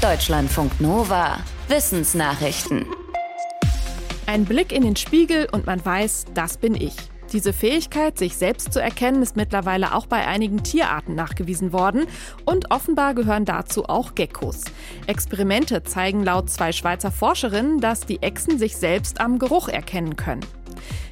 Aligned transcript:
Deutschlandfunk 0.00 0.80
Nova. 0.80 1.40
Wissensnachrichten. 1.68 2.86
Ein 4.24 4.46
Blick 4.46 4.72
in 4.72 4.82
den 4.82 4.96
Spiegel 4.96 5.46
und 5.52 5.66
man 5.66 5.84
weiß, 5.84 6.24
das 6.32 6.56
bin 6.56 6.74
ich. 6.74 6.96
Diese 7.34 7.52
Fähigkeit, 7.52 8.16
sich 8.16 8.38
selbst 8.38 8.72
zu 8.72 8.80
erkennen, 8.80 9.20
ist 9.20 9.36
mittlerweile 9.36 9.94
auch 9.94 10.06
bei 10.06 10.26
einigen 10.26 10.62
Tierarten 10.62 11.14
nachgewiesen 11.14 11.74
worden 11.74 12.06
und 12.46 12.70
offenbar 12.70 13.12
gehören 13.12 13.44
dazu 13.44 13.90
auch 13.90 14.14
Geckos. 14.14 14.62
Experimente 15.06 15.82
zeigen 15.82 16.24
laut 16.24 16.48
zwei 16.48 16.72
Schweizer 16.72 17.12
Forscherinnen, 17.12 17.78
dass 17.80 18.00
die 18.00 18.22
Echsen 18.22 18.58
sich 18.58 18.78
selbst 18.78 19.20
am 19.20 19.38
Geruch 19.38 19.68
erkennen 19.68 20.16
können. 20.16 20.40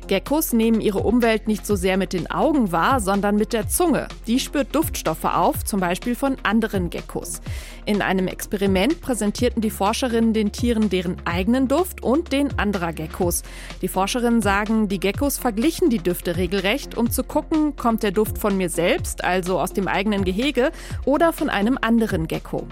Geckos 0.09 0.53
nehmen 0.53 0.81
ihre 0.81 1.01
Umwelt 1.01 1.47
nicht 1.47 1.65
so 1.65 1.77
sehr 1.77 1.97
mit 1.97 2.13
den 2.13 2.31
Augen 2.31 2.73
wahr, 2.73 2.99
sondern 2.99 3.37
mit 3.37 3.53
der 3.53 3.69
Zunge. 3.69 4.09
Die 4.27 4.41
spürt 4.41 4.75
Duftstoffe 4.75 5.25
auf, 5.25 5.65
zum 5.65 5.79
Beispiel 5.79 6.17
von 6.17 6.37
anderen 6.43 6.91
Geckos. 6.91 7.41
In 7.85 8.03
einem 8.03 8.27
Experiment 8.27 9.01
präsentierten 9.01 9.63
die 9.63 9.71
Forscherinnen 9.71 10.33
den 10.33 10.51
Tieren 10.51 10.91
deren 10.91 11.17
eigenen 11.27 11.69
Duft 11.69 12.03
und 12.03 12.33
den 12.33 12.59
anderer 12.59 12.93
Geckos. 12.93 13.43
Die 13.83 13.89
Forscherinnen 13.89 14.43
sagen, 14.43 14.89
die 14.89 14.99
Geckos 14.99 15.39
verglichen 15.39 15.91
die 15.91 15.99
Düfte 15.99 16.37
regelrecht, 16.37 16.97
um 16.97 17.11
zu 17.11 17.23
gucken, 17.23 17.77
kommt 17.77 18.03
der 18.03 18.11
Duft 18.11 18.39
von 18.39 18.57
mir 18.57 18.71
selbst, 18.71 19.23
also 19.23 19.61
aus 19.61 19.75
dem 19.75 19.89
eigenen 19.89 20.25
Gehege, 20.25 20.73
oder 21.05 21.33
von 21.33 21.51
einem 21.51 21.79
anderen 21.81 22.27
Gecko. 22.27 22.67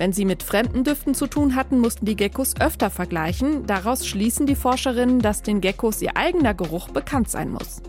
Wenn 0.00 0.14
sie 0.14 0.24
mit 0.24 0.42
fremden 0.42 0.82
Düften 0.82 1.14
zu 1.14 1.26
tun 1.26 1.54
hatten, 1.54 1.78
mussten 1.78 2.06
die 2.06 2.16
Geckos 2.16 2.58
öfter 2.58 2.88
vergleichen. 2.88 3.66
Daraus 3.66 4.06
schließen 4.06 4.46
die 4.46 4.54
Forscherinnen, 4.54 5.18
dass 5.18 5.42
den 5.42 5.60
Geckos 5.60 6.00
ihr 6.00 6.16
eigener 6.16 6.54
Geruch 6.54 6.88
bekannt 6.88 7.28
sein 7.28 7.50
muss. 7.50 7.82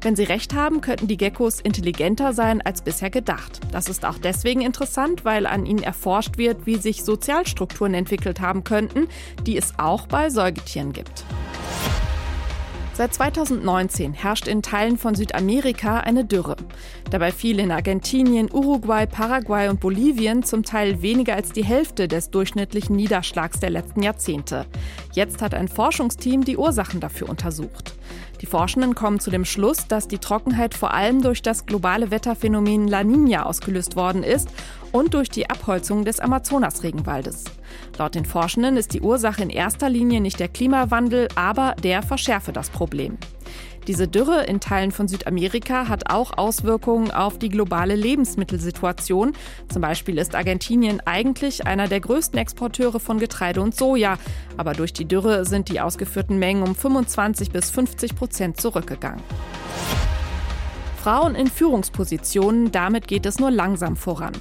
Wenn 0.00 0.16
sie 0.16 0.24
recht 0.24 0.54
haben, 0.54 0.80
könnten 0.80 1.06
die 1.06 1.16
Geckos 1.16 1.60
intelligenter 1.60 2.32
sein 2.32 2.62
als 2.62 2.82
bisher 2.82 3.10
gedacht. 3.10 3.60
Das 3.70 3.88
ist 3.88 4.04
auch 4.04 4.18
deswegen 4.18 4.60
interessant, 4.60 5.24
weil 5.24 5.46
an 5.46 5.66
ihnen 5.66 5.84
erforscht 5.84 6.36
wird, 6.36 6.66
wie 6.66 6.78
sich 6.78 7.04
Sozialstrukturen 7.04 7.94
entwickelt 7.94 8.40
haben 8.40 8.64
könnten, 8.64 9.06
die 9.46 9.56
es 9.56 9.78
auch 9.78 10.08
bei 10.08 10.30
Säugetieren 10.30 10.92
gibt. 10.92 11.24
Seit 12.96 13.12
2019 13.12 14.14
herrscht 14.14 14.48
in 14.48 14.62
Teilen 14.62 14.96
von 14.96 15.14
Südamerika 15.14 16.00
eine 16.00 16.24
Dürre. 16.24 16.56
Dabei 17.10 17.30
fiel 17.30 17.58
in 17.58 17.70
Argentinien, 17.70 18.50
Uruguay, 18.50 19.06
Paraguay 19.06 19.68
und 19.68 19.80
Bolivien 19.80 20.42
zum 20.42 20.62
Teil 20.62 21.02
weniger 21.02 21.34
als 21.34 21.52
die 21.52 21.62
Hälfte 21.62 22.08
des 22.08 22.30
durchschnittlichen 22.30 22.96
Niederschlags 22.96 23.60
der 23.60 23.68
letzten 23.68 24.02
Jahrzehnte. 24.02 24.64
Jetzt 25.12 25.42
hat 25.42 25.52
ein 25.52 25.68
Forschungsteam 25.68 26.42
die 26.46 26.56
Ursachen 26.56 27.00
dafür 27.00 27.28
untersucht. 27.28 27.92
Die 28.40 28.46
Forschenden 28.46 28.94
kommen 28.94 29.20
zu 29.20 29.30
dem 29.30 29.44
Schluss, 29.44 29.86
dass 29.86 30.08
die 30.08 30.18
Trockenheit 30.18 30.72
vor 30.72 30.94
allem 30.94 31.20
durch 31.20 31.42
das 31.42 31.66
globale 31.66 32.10
Wetterphänomen 32.10 32.88
La 32.88 33.04
Nina 33.04 33.44
ausgelöst 33.44 33.96
worden 33.96 34.22
ist 34.22 34.48
und 34.90 35.12
durch 35.12 35.28
die 35.28 35.50
Abholzung 35.50 36.06
des 36.06 36.18
Amazonasregenwaldes. 36.18 37.44
Laut 37.98 38.14
den 38.14 38.24
Forschenden 38.24 38.76
ist 38.76 38.94
die 38.94 39.00
Ursache 39.00 39.42
in 39.42 39.50
erster 39.50 39.88
Linie 39.88 40.20
nicht 40.20 40.40
der 40.40 40.48
Klimawandel, 40.48 41.28
aber 41.34 41.74
der 41.82 42.02
verschärfe 42.02 42.52
das 42.52 42.70
Problem. 42.70 43.18
Diese 43.86 44.08
Dürre 44.08 44.44
in 44.44 44.58
Teilen 44.58 44.90
von 44.90 45.06
Südamerika 45.06 45.88
hat 45.88 46.10
auch 46.10 46.36
Auswirkungen 46.36 47.12
auf 47.12 47.38
die 47.38 47.48
globale 47.48 47.94
Lebensmittelsituation. 47.94 49.32
Zum 49.68 49.80
Beispiel 49.80 50.18
ist 50.18 50.34
Argentinien 50.34 51.00
eigentlich 51.04 51.68
einer 51.68 51.86
der 51.86 52.00
größten 52.00 52.36
Exporteure 52.36 52.98
von 52.98 53.20
Getreide 53.20 53.60
und 53.60 53.76
Soja. 53.76 54.18
Aber 54.56 54.72
durch 54.72 54.92
die 54.92 55.04
Dürre 55.04 55.44
sind 55.44 55.68
die 55.68 55.80
ausgeführten 55.80 56.38
Mengen 56.38 56.64
um 56.64 56.74
25 56.74 57.52
bis 57.52 57.70
50 57.70 58.16
Prozent 58.16 58.60
zurückgegangen. 58.60 59.22
Frauen 61.06 61.36
in 61.36 61.46
Führungspositionen, 61.46 62.72
damit 62.72 63.06
geht 63.06 63.26
es 63.26 63.38
nur 63.38 63.52
langsam 63.52 63.94
voran. 63.94 64.32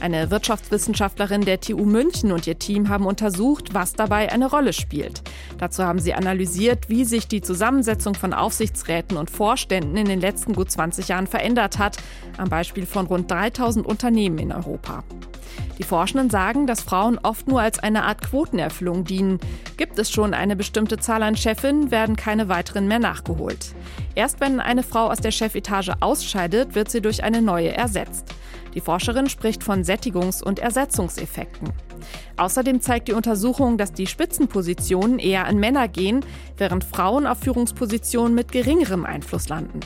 Eine 0.00 0.30
Wirtschaftswissenschaftlerin 0.30 1.40
der 1.40 1.60
TU 1.60 1.84
München 1.84 2.30
und 2.30 2.46
ihr 2.46 2.60
Team 2.60 2.88
haben 2.90 3.06
untersucht, 3.06 3.74
was 3.74 3.94
dabei 3.94 4.30
eine 4.30 4.48
Rolle 4.48 4.72
spielt. 4.72 5.22
Dazu 5.58 5.82
haben 5.82 5.98
sie 5.98 6.14
analysiert, 6.14 6.88
wie 6.88 7.04
sich 7.04 7.26
die 7.26 7.40
Zusammensetzung 7.40 8.14
von 8.14 8.34
Aufsichtsräten 8.34 9.16
und 9.16 9.32
Vorständen 9.32 9.96
in 9.96 10.06
den 10.06 10.20
letzten 10.20 10.52
gut 10.52 10.70
20 10.70 11.08
Jahren 11.08 11.26
verändert 11.26 11.80
hat, 11.80 11.96
am 12.38 12.48
Beispiel 12.48 12.86
von 12.86 13.06
rund 13.06 13.28
3000 13.28 13.84
Unternehmen 13.84 14.38
in 14.38 14.52
Europa. 14.52 15.02
Die 15.78 15.82
Forschenden 15.82 16.30
sagen, 16.30 16.66
dass 16.66 16.82
Frauen 16.82 17.18
oft 17.22 17.48
nur 17.48 17.60
als 17.60 17.78
eine 17.78 18.04
Art 18.04 18.22
Quotenerfüllung 18.22 19.04
dienen. 19.04 19.40
Gibt 19.76 19.98
es 19.98 20.10
schon 20.10 20.34
eine 20.34 20.56
bestimmte 20.56 20.98
Zahl 20.98 21.22
an 21.22 21.36
Chefinnen, 21.36 21.90
werden 21.90 22.16
keine 22.16 22.48
weiteren 22.48 22.88
mehr 22.88 22.98
nachgeholt. 22.98 23.74
Erst 24.14 24.40
wenn 24.40 24.60
eine 24.60 24.82
Frau 24.82 25.10
aus 25.10 25.18
der 25.18 25.30
Chefetage 25.30 25.92
ausscheidet, 26.00 26.74
wird 26.74 26.90
sie 26.90 27.00
durch 27.00 27.24
eine 27.24 27.42
neue 27.42 27.72
ersetzt. 27.72 28.34
Die 28.74 28.80
Forscherin 28.80 29.28
spricht 29.28 29.62
von 29.62 29.82
Sättigungs- 29.82 30.42
und 30.42 30.58
Ersetzungseffekten. 30.58 31.70
Außerdem 32.36 32.80
zeigt 32.80 33.08
die 33.08 33.12
Untersuchung, 33.12 33.76
dass 33.76 33.92
die 33.92 34.06
Spitzenpositionen 34.06 35.18
eher 35.18 35.46
an 35.46 35.58
Männer 35.58 35.88
gehen, 35.88 36.24
während 36.56 36.84
Frauen 36.84 37.26
auf 37.26 37.40
Führungspositionen 37.40 38.34
mit 38.34 38.50
geringerem 38.50 39.04
Einfluss 39.04 39.48
landen. 39.48 39.80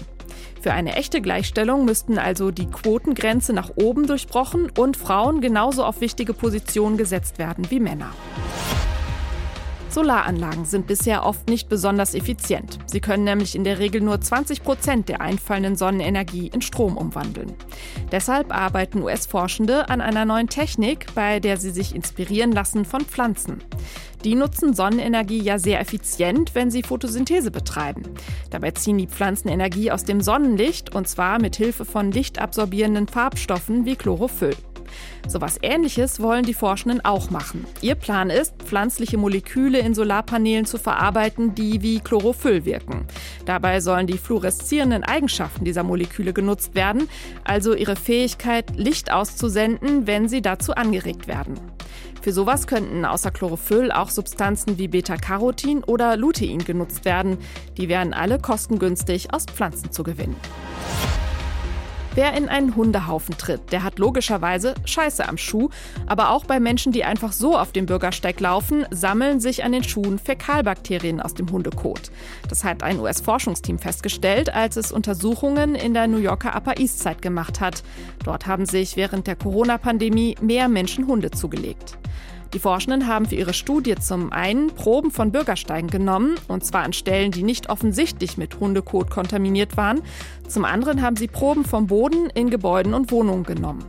Für 0.66 0.72
eine 0.72 0.96
echte 0.96 1.20
Gleichstellung 1.20 1.84
müssten 1.84 2.18
also 2.18 2.50
die 2.50 2.66
Quotengrenze 2.66 3.52
nach 3.52 3.70
oben 3.76 4.08
durchbrochen 4.08 4.68
und 4.76 4.96
Frauen 4.96 5.40
genauso 5.40 5.84
auf 5.84 6.00
wichtige 6.00 6.34
Positionen 6.34 6.96
gesetzt 6.96 7.38
werden 7.38 7.70
wie 7.70 7.78
Männer. 7.78 8.12
Solaranlagen 9.96 10.66
sind 10.66 10.86
bisher 10.86 11.24
oft 11.24 11.48
nicht 11.48 11.70
besonders 11.70 12.14
effizient. 12.14 12.78
Sie 12.84 13.00
können 13.00 13.24
nämlich 13.24 13.54
in 13.54 13.64
der 13.64 13.78
Regel 13.78 14.02
nur 14.02 14.20
20 14.20 14.62
Prozent 14.62 15.08
der 15.08 15.22
einfallenden 15.22 15.74
Sonnenenergie 15.74 16.48
in 16.48 16.60
Strom 16.60 16.98
umwandeln. 16.98 17.54
Deshalb 18.12 18.54
arbeiten 18.54 19.02
US-Forschende 19.02 19.88
an 19.88 20.02
einer 20.02 20.26
neuen 20.26 20.48
Technik, 20.48 21.06
bei 21.14 21.40
der 21.40 21.56
sie 21.56 21.70
sich 21.70 21.94
inspirieren 21.94 22.52
lassen 22.52 22.84
von 22.84 23.06
Pflanzen. 23.06 23.64
Die 24.22 24.34
nutzen 24.34 24.74
Sonnenenergie 24.74 25.40
ja 25.42 25.58
sehr 25.58 25.80
effizient, 25.80 26.54
wenn 26.54 26.70
sie 26.70 26.82
Photosynthese 26.82 27.50
betreiben. 27.50 28.02
Dabei 28.50 28.72
ziehen 28.72 28.98
die 28.98 29.06
Pflanzen 29.06 29.48
Energie 29.48 29.90
aus 29.90 30.04
dem 30.04 30.20
Sonnenlicht 30.20 30.94
und 30.94 31.08
zwar 31.08 31.40
mit 31.40 31.56
Hilfe 31.56 31.86
von 31.86 32.12
lichtabsorbierenden 32.12 33.08
Farbstoffen 33.08 33.86
wie 33.86 33.96
Chlorophyll. 33.96 34.56
So 35.28 35.40
was 35.40 35.58
ähnliches 35.62 36.20
wollen 36.20 36.44
die 36.44 36.54
Forschenden 36.54 37.04
auch 37.04 37.30
machen. 37.30 37.66
Ihr 37.80 37.94
Plan 37.94 38.30
ist, 38.30 38.54
pflanzliche 38.62 39.18
Moleküle 39.18 39.78
in 39.78 39.94
Solarpanelen 39.94 40.66
zu 40.66 40.78
verarbeiten, 40.78 41.54
die 41.54 41.82
wie 41.82 42.00
Chlorophyll 42.00 42.64
wirken. 42.64 43.06
Dabei 43.44 43.80
sollen 43.80 44.06
die 44.06 44.18
fluoreszierenden 44.18 45.02
Eigenschaften 45.02 45.64
dieser 45.64 45.82
Moleküle 45.82 46.32
genutzt 46.32 46.74
werden, 46.74 47.08
also 47.44 47.74
ihre 47.74 47.96
Fähigkeit, 47.96 48.76
Licht 48.76 49.12
auszusenden, 49.12 50.06
wenn 50.06 50.28
sie 50.28 50.42
dazu 50.42 50.74
angeregt 50.74 51.26
werden. 51.26 51.60
Für 52.26 52.32
sowas 52.32 52.66
könnten 52.66 53.04
außer 53.04 53.30
Chlorophyll 53.30 53.92
auch 53.92 54.10
Substanzen 54.10 54.78
wie 54.78 54.88
Beta-Carotin 54.88 55.84
oder 55.84 56.16
Lutein 56.16 56.58
genutzt 56.58 57.04
werden. 57.04 57.38
Die 57.76 57.88
wären 57.88 58.12
alle 58.12 58.40
kostengünstig 58.40 59.32
aus 59.32 59.44
Pflanzen 59.44 59.92
zu 59.92 60.02
gewinnen. 60.02 60.34
Wer 62.16 62.32
in 62.32 62.48
einen 62.48 62.74
Hundehaufen 62.76 63.36
tritt, 63.36 63.72
der 63.72 63.82
hat 63.82 63.98
logischerweise 63.98 64.74
Scheiße 64.86 65.28
am 65.28 65.36
Schuh. 65.36 65.68
Aber 66.06 66.30
auch 66.30 66.46
bei 66.46 66.60
Menschen, 66.60 66.90
die 66.90 67.04
einfach 67.04 67.30
so 67.30 67.58
auf 67.58 67.72
dem 67.72 67.84
Bürgersteig 67.84 68.40
laufen, 68.40 68.86
sammeln 68.90 69.38
sich 69.38 69.64
an 69.64 69.72
den 69.72 69.84
Schuhen 69.84 70.18
Fäkalbakterien 70.18 71.20
aus 71.20 71.34
dem 71.34 71.52
Hundekot. 71.52 72.10
Das 72.48 72.64
hat 72.64 72.82
ein 72.82 73.00
US-Forschungsteam 73.00 73.78
festgestellt, 73.78 74.48
als 74.54 74.76
es 74.76 74.92
Untersuchungen 74.92 75.74
in 75.74 75.92
der 75.92 76.06
New 76.06 76.16
Yorker 76.16 76.56
Upper 76.56 76.80
East 76.80 77.00
Side 77.00 77.20
gemacht 77.20 77.60
hat. 77.60 77.82
Dort 78.24 78.46
haben 78.46 78.64
sich 78.64 78.96
während 78.96 79.26
der 79.26 79.36
Corona-Pandemie 79.36 80.36
mehr 80.40 80.68
Menschen 80.68 81.06
Hunde 81.06 81.30
zugelegt. 81.32 81.98
Die 82.52 82.58
Forschenden 82.58 83.06
haben 83.06 83.26
für 83.26 83.34
ihre 83.34 83.54
Studie 83.54 83.96
zum 83.96 84.32
einen 84.32 84.68
Proben 84.68 85.10
von 85.10 85.32
Bürgersteigen 85.32 85.90
genommen, 85.90 86.36
und 86.48 86.64
zwar 86.64 86.84
an 86.84 86.92
Stellen, 86.92 87.32
die 87.32 87.42
nicht 87.42 87.68
offensichtlich 87.68 88.38
mit 88.38 88.60
Hundekot 88.60 89.10
kontaminiert 89.10 89.76
waren. 89.76 90.00
Zum 90.48 90.64
anderen 90.64 91.02
haben 91.02 91.16
sie 91.16 91.26
Proben 91.26 91.64
vom 91.64 91.88
Boden 91.88 92.30
in 92.30 92.50
Gebäuden 92.50 92.94
und 92.94 93.10
Wohnungen 93.10 93.44
genommen. 93.44 93.84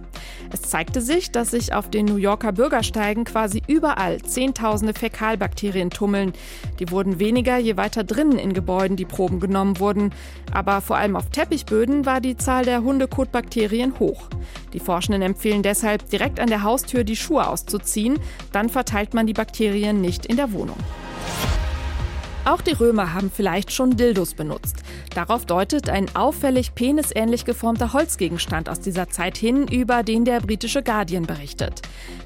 Es 0.52 0.62
zeigte 0.62 1.02
sich, 1.02 1.32
dass 1.32 1.52
sich 1.52 1.74
auf 1.74 1.90
den 1.90 2.06
New 2.06 2.16
Yorker 2.16 2.52
Bürgersteigen 2.52 3.26
quasi 3.26 3.62
überall 3.68 4.22
Zehntausende 4.22 4.94
Fäkalbakterien 4.94 5.90
tummeln. 5.90 6.34
Die 6.80 6.90
wurden 6.90 7.20
weniger, 7.20 7.58
je 7.58 7.78
weiter 7.78 8.04
drinnen 8.04 8.40
in 8.40 8.54
Gebäuden 8.54 8.98
die 8.98 9.06
Proben 9.06 9.40
genommen 9.40 9.80
wurden. 9.80 10.14
Aber 10.54 10.82
vor 10.82 10.98
allem 10.98 11.16
auf 11.16 11.30
Teppichböden 11.30 12.06
war 12.06 12.22
die 12.22 12.38
Zahl 12.38 12.64
der 12.64 12.82
Hundekotbakterien 12.82 14.00
hoch. 14.00 14.30
Die 14.74 14.80
Forschenden 14.80 15.22
empfehlen 15.22 15.64
deshalb, 15.64 16.10
direkt 16.10 16.40
an 16.40 16.48
der 16.48 16.64
Haustür 16.64 17.04
die 17.04 17.16
Schuhe 17.16 17.48
auszuziehen. 17.48 18.20
Dann 18.52 18.70
verteilt 18.70 19.14
man 19.14 19.28
die 19.28 19.34
Bakterien 19.34 20.02
nicht 20.02 20.26
in 20.26 20.38
der 20.38 20.52
Wohnung. 20.52 20.78
Auch 22.48 22.62
die 22.62 22.72
Römer 22.72 23.14
haben 23.14 23.30
vielleicht 23.30 23.74
schon 23.74 23.98
Dildos 23.98 24.34
benutzt. 24.34 24.78
Darauf 25.14 25.46
deutet 25.46 25.90
ein 25.90 26.06
auffällig 26.16 26.76
penisähnlich 26.76 27.44
geformter 27.44 27.92
Holzgegenstand 27.92 28.70
aus 28.70 28.80
dieser 28.80 29.10
Zeit 29.10 29.38
hin, 29.38 29.68
über 29.68 30.02
den 30.02 30.24
der 30.24 30.40
britische 30.40 30.82
Guardian 30.82 31.26
berichtet. 31.26 31.82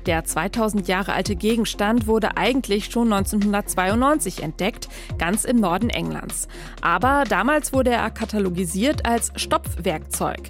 Der 0.06 0.24
2000 0.24 0.88
Jahre 0.88 1.14
alte 1.14 1.36
Gegenstand 1.36 2.06
wurde 2.06 2.38
eigentlich 2.38 2.92
schon 2.92 3.12
1992 3.12 4.44
entdeckt, 4.44 4.90
ganz 5.18 5.44
im 5.44 5.58
Norden 5.58 5.90
Englands. 5.90 6.48
Aber 6.82 7.24
damals 7.28 7.74
wurde 7.74 7.90
er 7.90 8.12
katalogisiert 8.12 9.08
als 9.08 9.32
Stopfwerkzeug. 9.38 10.50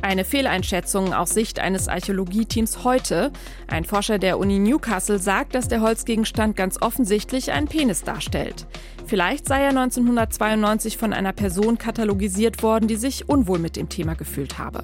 Eine 0.00 0.24
Fehleinschätzung 0.24 1.12
aus 1.12 1.30
Sicht 1.30 1.60
eines 1.60 1.88
Archäologieteams 1.88 2.84
heute. 2.84 3.30
Ein 3.68 3.84
Forscher 3.84 4.18
der 4.18 4.38
Uni 4.38 4.58
Newcastle 4.58 5.18
sagt, 5.18 5.54
dass 5.54 5.68
der 5.68 5.80
Holzgegenstand 5.80 6.56
ganz 6.56 6.80
offensichtlich 6.80 7.52
einen 7.52 7.68
Penis 7.68 8.02
darstellt. 8.02 8.66
Vielleicht 9.06 9.46
sei 9.46 9.60
er 9.62 9.70
1992 9.70 10.96
von 10.96 11.12
einer 11.12 11.32
Person 11.32 11.78
katalogisiert 11.78 12.62
worden, 12.62 12.88
die 12.88 12.96
sich 12.96 13.28
unwohl 13.28 13.58
mit 13.58 13.76
dem 13.76 13.88
Thema 13.88 14.14
gefühlt 14.14 14.58
habe. 14.58 14.82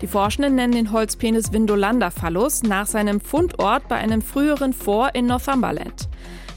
Die 0.00 0.06
Forschenden 0.06 0.56
nennen 0.56 0.72
den 0.72 0.92
Holzpenis 0.92 1.52
Vindolanda-Phallus 1.52 2.64
nach 2.64 2.86
seinem 2.86 3.20
Fundort 3.20 3.86
bei 3.88 3.96
einem 3.96 4.20
früheren 4.20 4.72
Fort 4.72 5.16
in 5.16 5.26
Northumberland. 5.26 6.08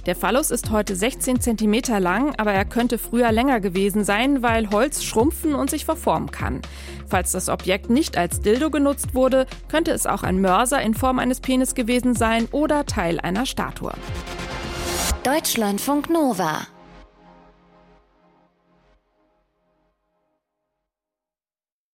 Der 0.05 0.15
Phallus 0.15 0.51
ist 0.51 0.69
heute 0.69 0.95
16 0.95 1.41
cm 1.41 1.99
lang, 1.99 2.35
aber 2.37 2.53
er 2.53 2.65
könnte 2.65 2.99
früher 2.99 3.31
länger 3.31 3.59
gewesen 3.59 4.03
sein, 4.03 4.43
weil 4.43 4.69
Holz 4.69 5.03
schrumpfen 5.03 5.55
und 5.55 5.71
sich 5.71 5.83
verformen 5.85 6.29
kann. 6.29 6.61
Falls 7.07 7.31
das 7.31 7.49
Objekt 7.49 7.89
nicht 7.89 8.15
als 8.15 8.39
Dildo 8.39 8.69
genutzt 8.69 9.15
wurde, 9.15 9.47
könnte 9.67 9.91
es 9.91 10.05
auch 10.05 10.21
ein 10.21 10.39
Mörser 10.39 10.79
in 10.81 10.93
Form 10.93 11.17
eines 11.17 11.39
Penis 11.39 11.73
gewesen 11.73 12.13
sein 12.13 12.47
oder 12.51 12.85
Teil 12.85 13.19
einer 13.19 13.47
Statue. 13.47 13.93
Deutschlandfunk 15.23 16.11
Nova 16.11 16.67